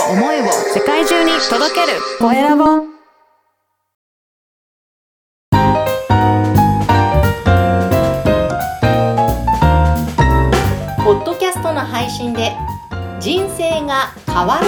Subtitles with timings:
[0.00, 1.98] を思いを世界中に届ける。
[2.18, 2.64] コエラボ
[11.04, 12.52] ポッドキャストの配信で
[13.20, 14.66] 人生が変わる。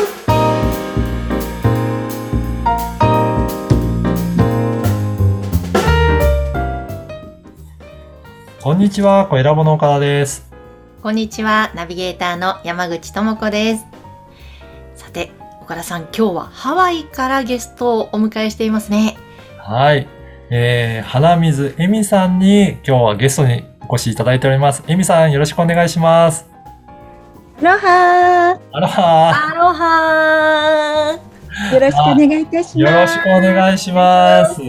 [8.63, 10.47] こんにちは、小ラボの岡田です。
[11.03, 13.96] こんにちはナビゲーターの山口智子です
[14.97, 15.30] さて
[15.62, 19.16] 岡田さん今日はハワイからゲストをお迎えしていますね
[19.59, 20.07] はい。
[20.48, 24.84] えー、花水恵美さんに今日はゲストにお越しいただいております。
[24.87, 26.47] 恵美さん、よろしくお願いします。
[27.61, 32.78] アロハあらはアロハーよろしくお願いいたします。
[32.78, 34.61] よろしくお願いします。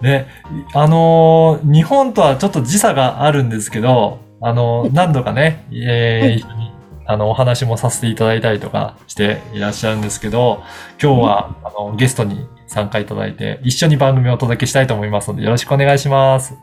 [0.00, 0.26] ね、
[0.74, 6.63] あのー日本とはちょっと時差があるんですけど、あのー何度かね、えーはい一緒に
[7.06, 10.62] あのお話もさせていただいたりとかしていらっしゃるんですけど、
[11.02, 16.54] 今日はあのゲストに参加いただいて、一緒に番組をお届けしたいと思いますので、よろしくお願いします。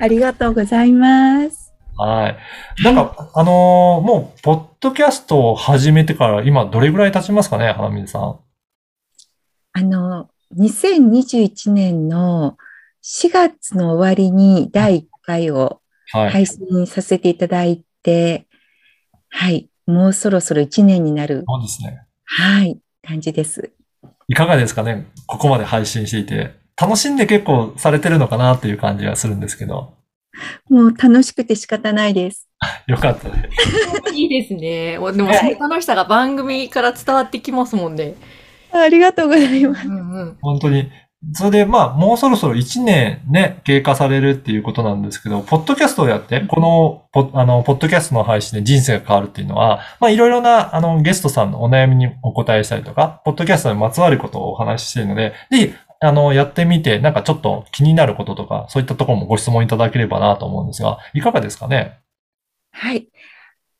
[0.00, 1.72] ありがとうございます。
[1.96, 2.82] はい。
[2.82, 8.38] なんか、あのーもう、ポッドキャストを始めてから今どれぐらい経ちますかね、花水さん。
[9.72, 12.56] あの、2021年の
[13.04, 15.80] 4月の終わりに第1回を
[16.12, 16.30] はい。
[16.30, 18.46] 配信させていただいて、
[19.28, 22.06] はい、もうそろそろ1年になる、そうですね。
[22.24, 23.70] はい、感じです。
[24.28, 25.06] いかがですかね？
[25.26, 26.58] ここまで配信していて。
[26.80, 29.92] 楽しんで結構されてるのかなっていう感じがするんですけど。
[30.70, 32.48] もう楽しくて仕方ないです。
[32.86, 33.50] よかったで
[34.06, 34.14] す。
[34.14, 38.14] いいですねおでもその楽しさが番組から伝わってきますもんね
[38.72, 39.88] ありがとうございます。
[39.88, 40.90] うんうん本当に。
[41.34, 61.98] それで、まあ、もうそろそろ1年ね、経過されるっていうことなんですけど、ポッドキャストをやって、この、ポあの、ポッドキャストの配信で人生が変わるっていうのは、まあ、いろいろな、あの、ゲストさんのお悩みにお答えしたりとか、ポッドキャストにまつわることをお話ししているので、ぜひ、あの、やってみて、なんかちょっと気になることとか、そういったところもご質問いただければなと思うんですが、いかがですかね？
[62.72, 63.08] はい。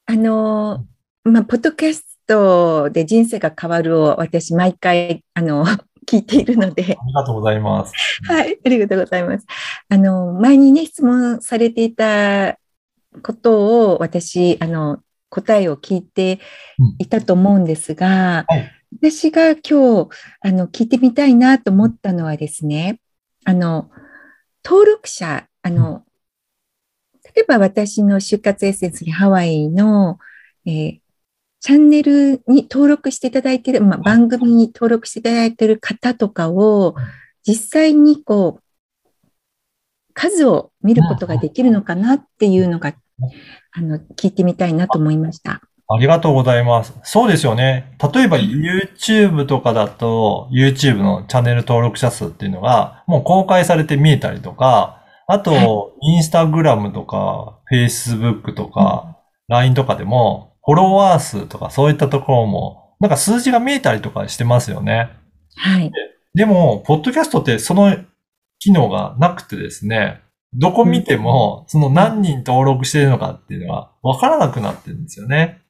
[0.05, 0.85] あの、
[1.25, 5.65] まあ、ポッドキャストで人生が変わるを私毎回、あの、
[6.07, 7.93] 聞いているので、ありがとうございます。
[8.25, 9.47] はい、ありがとうございます。
[9.89, 12.59] あの、前にね、質問されていた
[13.23, 16.41] ことを私、あの、答えを聞いて
[16.99, 20.09] いたと思うんですが、はい私が今日、
[20.41, 23.01] あの、聞いてみたいなと思ったのはですね、
[23.45, 23.89] あの、
[24.65, 26.05] 登録者、あの、
[27.35, 30.19] 例えば私の就活エッセンスにハワイの、
[30.67, 31.01] えー
[31.61, 36.95] チャンネルに登録していただいている、まあ、番組に登録していただいている方とかを、
[37.47, 39.29] 実際にこう、
[40.15, 42.95] 数を見ることができるのかなっていうのが、
[43.73, 45.61] あの、聞いてみたいなと思いました。
[45.93, 46.95] ありがとうございます。
[47.03, 47.97] そうですよね。
[48.15, 59.17] 例えば YouTube とかだと YouTube のチャンネル登録者数っていうのがもう公開されて見えたりとか、あと Instagram とか Facebook とか
[59.49, 65.11] LINE とかでもフォロワー数とかそういったところもなんか数字が見えたりとかしてますよね。
[65.57, 65.91] はい。
[66.35, 67.97] でも、ポッドキャストってその
[68.59, 70.21] 機能がなくてですね、
[70.53, 75.63] どこ見ても、その何人登録しているのかっていうのがわからなくなってるんですよね。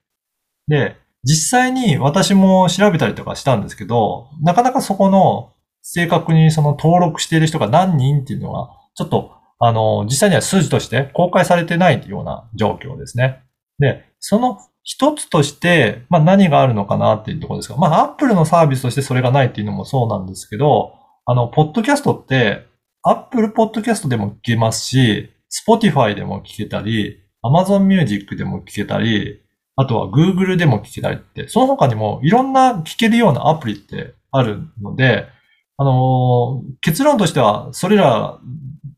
[0.67, 13.43] で、実際に私も調べたりとかしたんですけど、なかなかそこの正確にその登録している人が何人っていうのが、ちょっと、あの、実際には数字として公開されてないような状況ですね。
[13.79, 14.59] で、その
[14.93, 20.95] 一つとして、まあ何があるのかなっていうところですが、まあ Apple のサービスとしてそれがないっていうのもそうなんですけど、
[21.27, 22.67] あの、ポッドキャストって、
[23.05, 29.41] Apple Podcast でも聞けますし、Spotify でも聞けたり、Amazon Music でも聞けたり、
[29.77, 35.29] あとは Google でも聞けたりって、その他にもいろんな聞けるようなアプリってあるので、
[35.77, 38.41] あのー結論としては、それら、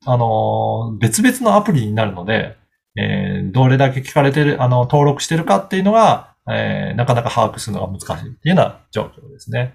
[0.06, 2.56] あのー別々のアプリになるので、
[2.96, 9.74] えーどれだけ聞かれてる、あの、登録してるかっていうのが、えーなかなか把握するのが難しいっていうような状況ですね。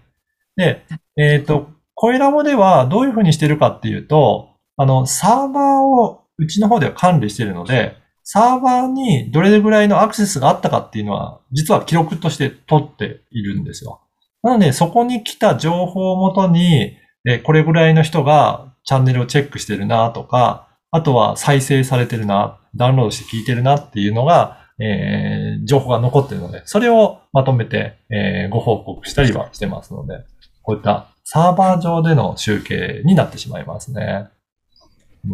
[0.55, 0.85] で、
[1.17, 14.01] えっ、と、コエラボではどういうふうにしてるかっていうと、あの、サーバーをうちの方では管理してるので、サーバーにどれぐらいのアクセスがあったかっていうのは、実は記録として取っているんですよ。
[14.43, 30.23] なので、そこに来た情報をもとに、えこれぐらいの人がチャンネルをチェックしてるなとか、あとは再生されてるな、ダウンロードして聞いてるなっていうのが、えー情報が残ってるので、それをまとめて、えーご報告したりはしてますので、
[30.61, 34.27] こういったサーバー上での集計になってしまいますね。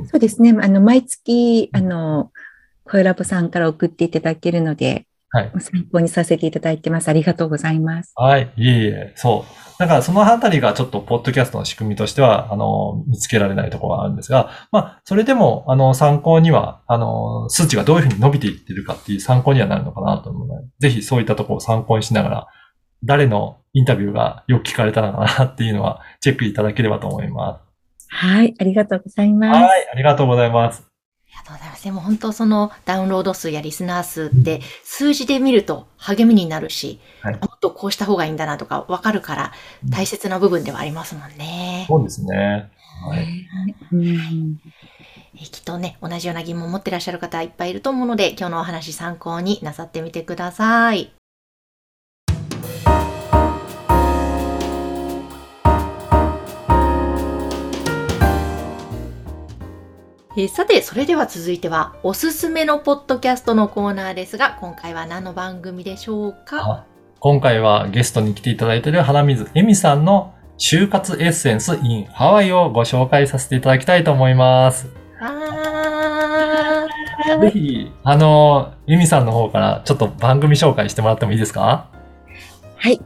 [0.09, 0.55] そうですね。
[0.59, 2.31] あの、毎月、あの、
[2.83, 5.51] 声ラボさんから送っていただけるので、はい。
[5.59, 7.09] 参考にさせていただいてます。
[7.09, 8.13] ありがとうございます。
[8.15, 8.53] はい。
[8.55, 9.79] いえいえ、そう。
[9.79, 22.47] だからそのあたりがちょっとポッドキャストの仕組みとしては、あの、見つけられないところがあるんですが、まあ、それでも、あの、参考には、あの、数値がどういうふうに伸びていってるかっていう参考にはなるのかなと思うので、ぜひそういったところを参考にしながら、
[23.03, 27.59] 誰のインタビューがよく聞かれたのかなっていうのは、チェックいただければと思いま
[28.09, 28.53] はい。
[28.59, 29.33] ありがとうございす。
[29.33, 29.61] ます。
[29.63, 29.89] はい。
[29.91, 30.92] ありがとうございます。
[31.35, 31.83] ありがとうございます。
[31.83, 39.51] でも本当そのダウンロード数やリスナー数って数字で見ると励みになるし、はいもっとこうした方がいいんだなとかわかるから
[39.83, 41.85] うん大切な部分ではありますもんね。
[41.87, 42.71] そうですね。
[43.07, 43.47] はい。
[43.91, 44.57] うん
[45.35, 51.11] えきっとね、同じような疑問を持ってらっしゃる方いっぱいいると思うので、今日のお話参考になさってみてください。
[60.35, 66.59] えーさて、それでは続いては、おすすめのポッドキャストのコーナーですが、今回は何の番組でしょうか？
[66.61, 66.85] あ
[67.19, 74.89] 今回はゲストに来ていただいている花水恵美さんの就活エッセンス in ハワイをご紹介させていただきたいと思います。
[77.41, 81.89] ぜひ、あの、恵美さんの方からちょっと番組紹介してもらってもいいですか？
[82.75, 82.99] はい。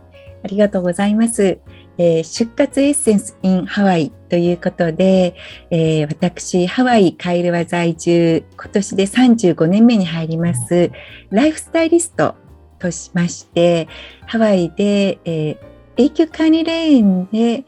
[0.43, 1.59] ありがとうございます。
[1.97, 5.35] えー出活エッセンス in ハワイということで、
[5.71, 10.91] えー私、ハワイカイルワ在住、今年で35年目に入ります、
[11.29, 12.35] ライフスタイリスト
[12.79, 13.87] としまして、
[14.25, 15.57] ハワイで、えー
[15.99, 17.65] 永久管理レーンで、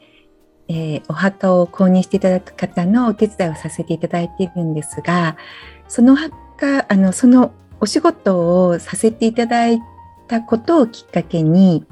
[0.68, 5.36] えーお墓を購入していただく方のお手伝いをさせていただいているんですが、
[5.88, 9.80] その墓、あの、そのお仕事をさせていただい
[10.28, 11.84] たことをきっかけに、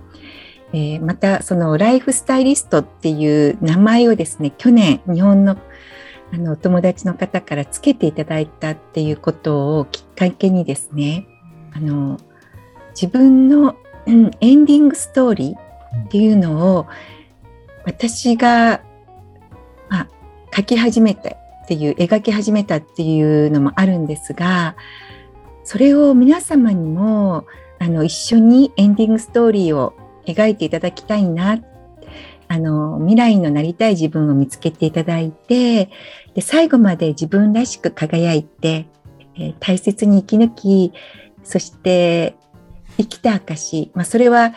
[0.72, 5.56] えーまたそのライフスタイリストっていう名前をですね去年日本の
[6.30, 11.26] あのお友達の方からつけていただいたっていうことをきっかけにですね
[11.72, 12.18] あの
[12.90, 13.76] 自分の、
[14.06, 14.30] エン
[14.64, 16.86] ディングストーリーっていうのを
[17.84, 18.82] 私が、
[19.88, 20.08] まあ、
[20.54, 21.36] 書き始めたっ
[21.68, 24.76] ていう描き始めたっていうのもあるんですが
[25.62, 27.46] それを皆様にも
[27.78, 29.94] あの一緒にエンディングストーリーを
[30.34, 31.58] 描いていただきたいな。
[32.50, 35.90] あの未来のなりたい自分を見つけていただいて
[36.34, 38.86] で最後まで自分らしく輝いて、
[39.36, 40.92] えー大切に生き抜き
[41.44, 42.36] そして
[42.96, 44.54] 生きた証、まあ、それは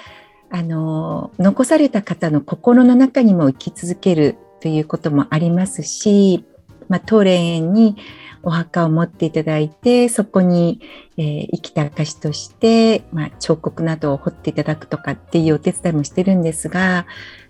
[0.49, 6.45] あの残された方の心の中にも生き続けるということもありますし、
[6.89, 7.95] まあ、当霊園に
[8.43, 10.79] お墓を持っていただいてそこに、
[11.17, 17.05] えー生きた証として、まあ、彫刻などを彫っていただくとかっていうお手伝いもしてるんですが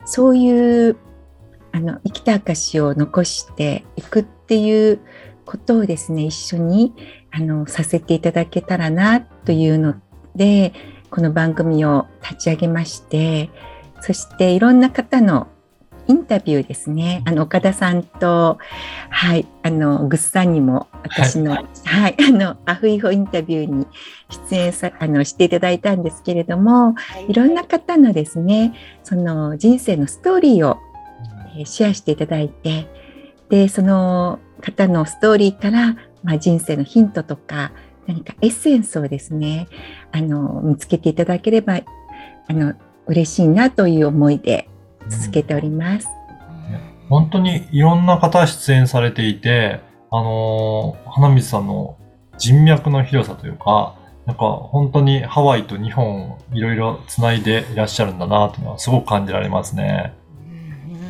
[0.05, 0.97] そういう
[1.71, 4.99] あの生きた証を残していくっていう
[5.45, 6.93] ことをですね一緒に
[7.31, 9.95] あのさせていただけたらなというの
[10.35, 10.73] で
[11.09, 13.49] この番組を立ち上げまして
[14.01, 15.47] そしていろんな方の
[16.07, 17.21] インタビューですね。
[17.25, 18.57] あの岡田さんと、
[19.09, 23.88] はい、あのグッさんにも私の、はい、 あのアフイホインタビューに
[24.50, 26.95] 出演さあのしていただいたんですけれども、
[27.27, 27.33] い。
[27.33, 30.77] ろんな方のですね、その人生のストーリーを
[31.56, 32.88] えーシェアしていただいて、
[33.50, 37.71] でその方のストーリーから、まあ、人生のヒントとか
[38.07, 39.68] 何かエッセンスをですね、
[40.12, 41.80] あの見つけていただければ
[42.48, 42.74] あの
[43.07, 44.70] 嬉しいなという思いで
[45.10, 46.08] 続けております。
[47.10, 49.81] 本当にいろんな方出演されていて、
[50.12, 51.98] あのー花水さんの
[52.38, 60.13] 人脈の広さというか、なんか本当にハワイと日本をいろいろつないでいらっしゃるんだなというのはすごく感じられますね。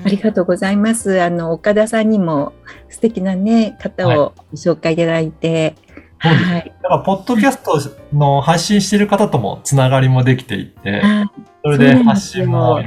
[0.04, 1.22] ありがとうございます。
[1.22, 2.54] あの岡田さんにも
[2.90, 5.76] 素敵なね方をご紹介いただいて、
[6.22, 6.46] そうです。
[6.46, 7.80] はい、だから、ポッドキャスト
[8.14, 11.32] の発信している方ともつながりもできていて、あ
[11.64, 12.80] それで発信も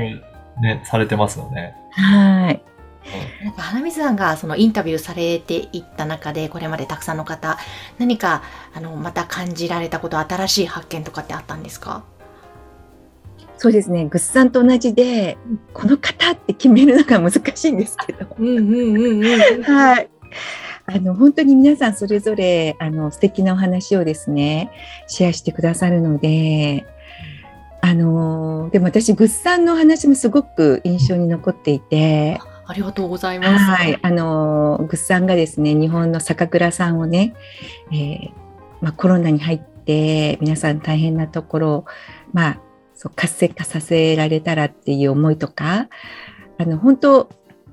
[0.60, 1.74] ね、されてますよね。
[1.90, 2.62] はい。
[3.44, 7.58] なんか花水さんがそのインタビューされていった中でこれまでたくさんの方
[7.98, 8.42] 何か
[8.74, 12.04] あのまた感じられたこと新しい発見とかってあったんですか？
[13.58, 14.06] そうですね。
[14.06, 15.38] グッさんと同じで、
[15.72, 18.26] この方って決めるのが難しいんですけど。
[18.38, 18.64] うんうん
[18.96, 20.08] うんうんはい。
[20.86, 24.70] あの本当に皆さんそれぞれあの素敵なお話をですね
[25.06, 26.84] シェアしてくださるので
[27.84, 33.62] あのでも私グッさんのお話もすごく印象に残っていてありがとうございます。
[33.62, 37.34] はいあのグッさんがですね日本の酒蔵さんをね、
[37.92, 38.32] えー
[38.80, 41.84] まあ、コロナに入って皆さん大変なところを
[42.32, 42.60] まあ
[42.94, 45.90] そう活性化させられたらっていう思いとか
[46.56, 47.28] あの本当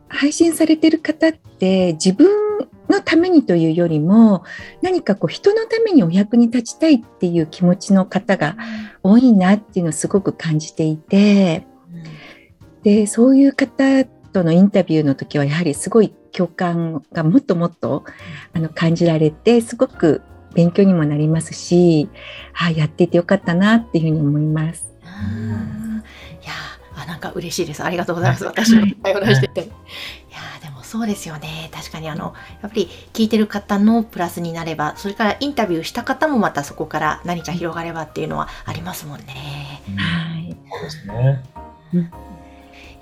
[0.10, 2.50] 配信されてる方って自分
[2.92, 4.44] のためにというよりも
[4.82, 8.56] 何かこう人のためにお役に立ちたいっていう気持ちの方が
[9.04, 11.66] 多いなっていうのをすごく感じていて
[12.84, 18.04] でそういう方とのインタビューの時はやはりすごい共感がもっともっと
[18.54, 20.22] あの感じられてすごく
[20.54, 22.10] 勉強にもなりますし、
[22.54, 24.92] はあ、やっていてよかったなっていうふうに思います。
[26.42, 26.52] いや
[26.96, 27.84] あなんか嬉しいです。
[27.84, 28.46] ありがとうございます。
[28.46, 29.70] 私も対話してて。
[30.92, 41.44] そうですよね確かにあのやっぱり聞いてる方のプラスになればそれからインタビューした方もまたそこから何か広がればっていうのはありますもんねはい、そうですね。
[41.94, 41.98] い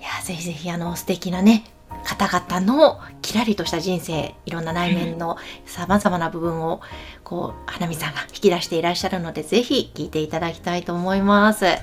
[0.03, 1.63] やーぜひぜひあの素敵なね
[2.03, 6.81] 方々のキラリとした人生いろんな内面のさまざまな部分を
[7.23, 11.65] こう花見さんが引き出していらっしゃるのでぜひ聞いていただきたいと思います。
[11.65, 11.79] あ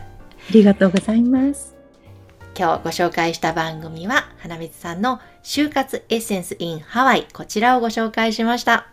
[0.52, 1.75] りがとうございます。
[2.58, 8.86] 今日ご紹介した番組は花水さんの就活エッセンス in ハワイこちらをご紹介しました。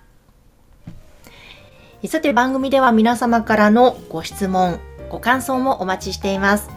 [2.06, 4.80] さて番組では皆様からのご質問
[5.10, 6.70] ご感想もお待ちしています。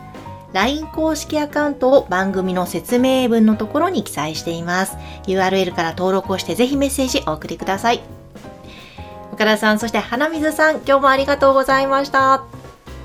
[0.52, 4.97] LINE 公式アカウントを番組の説明文のところに記載しています。
[5.26, 8.00] URL から登録をしてぜひメッセージお送りください。
[9.33, 12.45] 岡田さんそして花水さん今日もありがとうございました。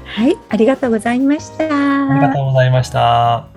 [0.06, 1.64] はい、ありがとうございました。
[1.66, 3.51] ありがとうございました。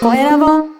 [0.00, 0.71] 声を